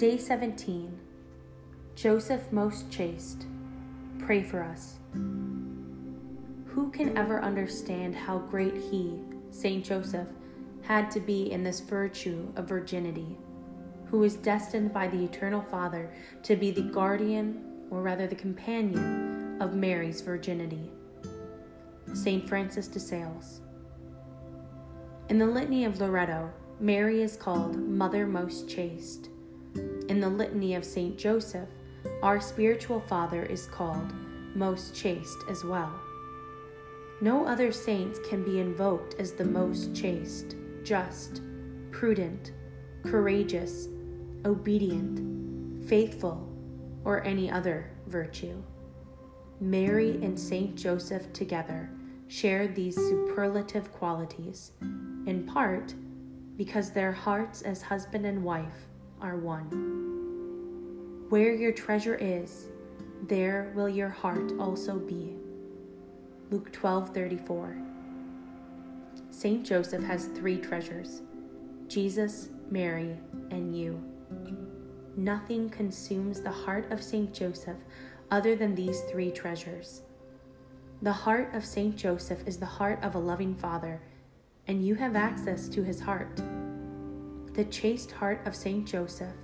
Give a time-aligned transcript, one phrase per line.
[0.00, 0.98] Day 17
[1.94, 3.44] Joseph most chaste,
[4.18, 4.96] pray for us.
[5.12, 10.28] Who can ever understand how great he, Saint Joseph,
[10.80, 13.36] had to be in this virtue of virginity,
[14.06, 16.10] who was destined by the Eternal Father
[16.44, 20.90] to be the guardian, or rather the companion, of Mary's virginity?
[22.14, 23.60] Saint Francis de Sales.
[25.28, 29.28] In the Litany of Loreto, Mary is called Mother Most Chaste.
[30.10, 31.68] In the Litany of Saint Joseph,
[32.20, 34.12] our spiritual father is called
[34.56, 36.00] Most Chaste as well.
[37.20, 41.42] No other saints can be invoked as the most chaste, just,
[41.92, 42.50] prudent,
[43.04, 43.86] courageous,
[44.44, 46.44] obedient, faithful,
[47.04, 48.60] or any other virtue.
[49.60, 51.88] Mary and Saint Joseph together
[52.26, 55.94] share these superlative qualities, in part
[56.56, 58.88] because their hearts as husband and wife
[59.20, 61.26] are one.
[61.28, 62.68] Where your treasure is,
[63.28, 65.36] there will your heart also be.
[66.50, 67.76] Luke 12:34.
[69.30, 71.22] Saint Joseph has 3 treasures:
[71.86, 73.16] Jesus, Mary,
[73.50, 74.02] and you.
[75.16, 77.78] Nothing consumes the heart of Saint Joseph
[78.30, 80.02] other than these 3 treasures.
[81.02, 84.02] The heart of Saint Joseph is the heart of a loving father,
[84.66, 86.40] and you have access to his heart.
[87.54, 89.34] The chaste heart of Saint Joseph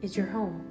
[0.00, 0.64] is your home.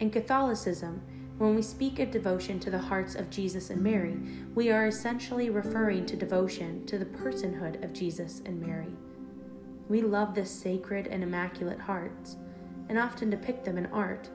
[0.00, 1.02] In Catholicism,
[1.36, 4.16] when we speak of devotion to the hearts of Jesus and Mary,
[4.54, 8.96] we are essentially referring to devotion to the personhood of Jesus and Mary.
[9.90, 12.36] We love the sacred and immaculate hearts,
[12.88, 14.30] and often depict them in art,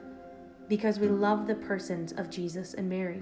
[0.68, 3.18] because we love the persons of Jesus and Mary.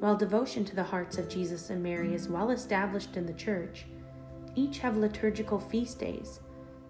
[0.00, 3.84] While devotion to the hearts of Jesus and Mary is well established in the Church,
[4.54, 6.40] each have liturgical feast days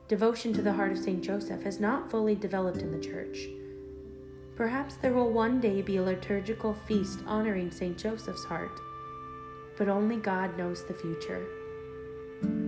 [0.08, 1.22] devotion to the heart of St.
[1.22, 3.48] Joseph has not fully developed in the Church.
[4.54, 7.98] Perhaps there will one day be a liturgical feast honoring St.
[7.98, 8.80] Joseph's heart,
[9.76, 11.44] but only God knows the future.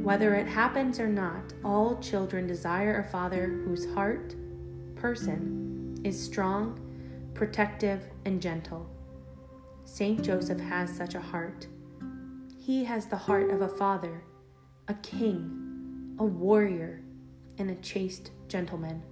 [0.02, 4.34] Whether it happens or not, all children desire a father whose heart,
[4.96, 6.80] person, is strong,
[7.34, 8.88] protective, and gentle.
[9.84, 10.22] St.
[10.22, 11.66] Joseph has such a heart.
[12.58, 14.24] He has the heart of a father,
[14.88, 17.00] a king, a warrior,
[17.58, 19.02] and a chaste gentleman.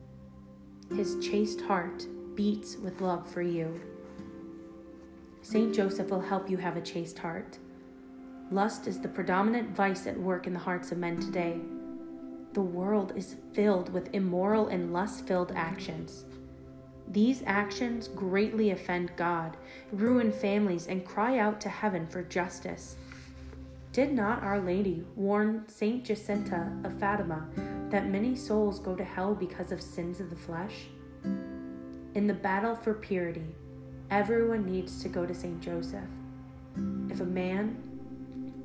[0.95, 3.81] His chaste heart beats with love for you.
[5.43, 7.59] Saint Joseph will help you have a chaste heart.
[8.51, 11.59] Lust is the predominant vice at work in the hearts of men today.
[12.53, 16.25] The world is filled with immoral and lust filled actions.
[17.09, 19.57] These actions greatly offend God,
[19.93, 22.97] ruin families, and cry out to heaven for justice.
[23.97, 27.49] Did not Our Lady warn Saint Jacinta of Fatima
[27.89, 30.89] that many souls go to hell because of sins of the flesh?
[32.15, 33.55] In the battle for purity,
[34.11, 36.11] everyone needs to go to Saint Joseph.
[37.09, 37.83] If a man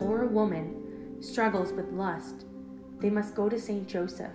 [0.01, 2.43] or a woman struggles with lust,
[2.99, 4.33] they must go to Saint Joseph.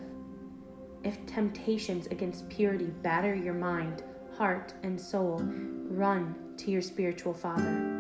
[1.05, 4.03] If temptations against purity batter your mind,
[4.39, 5.43] heart, and soul,
[5.91, 7.93] run to your spiritual father.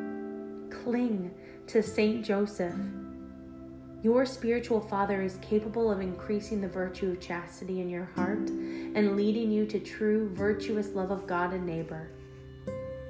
[0.70, 1.34] Cling
[1.66, 2.76] to Saint Joseph.
[4.00, 9.16] Your spiritual father is capable of increasing the virtue of chastity in your heart and
[9.16, 12.08] leading you to true, virtuous love of God and neighbor.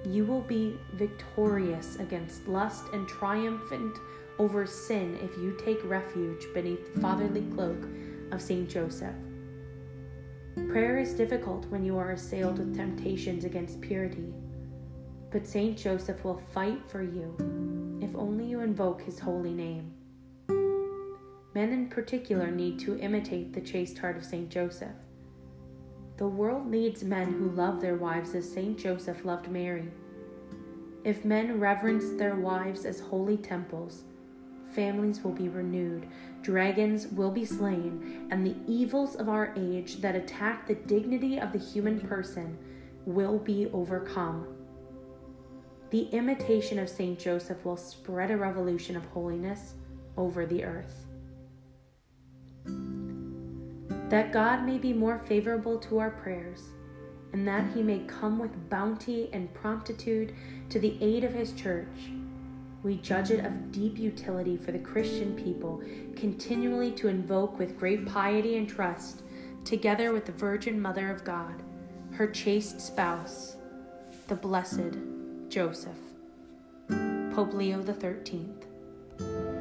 [0.07, 3.99] You will be victorious against lust and triumphant
[4.39, 7.87] over sin if you take refuge beneath the fatherly cloak
[8.33, 9.15] of Saint Joseph.
[10.69, 14.33] Prayer is difficult when you are assailed with temptations against purity,
[15.31, 19.93] but Saint Joseph will fight for you if only you invoke his holy name.
[21.55, 24.95] Men in particular need to imitate the chaste heart of Saint Joseph.
[26.17, 29.89] The world needs men who love their wives as Saint Joseph loved Mary.
[31.03, 34.05] If men reverence their wives as holy temples,
[34.73, 36.07] families will be renewed,
[36.43, 41.53] dragons will be slain, and the evils of our age that attack the dignity of
[41.53, 42.57] the human person
[43.05, 44.56] will be overcome.
[45.97, 49.73] The imitation of Saint Joseph will spread a revolution of holiness
[50.19, 51.07] over the earth.
[54.11, 56.61] That God may be more favorable to our prayers,
[57.33, 60.35] and that he may come with bounty and promptitude
[60.69, 62.11] to the aid of his church,
[62.83, 65.83] we judge it of deep utility for the Christian people
[66.15, 69.23] continually to invoke with great piety and trust,
[69.65, 71.63] together with the Virgin Mother of God,
[72.11, 73.57] her chaste spouse,
[74.29, 75.16] the Blessed
[75.49, 75.93] Joseph.
[77.35, 79.56] Pope Leo XIII.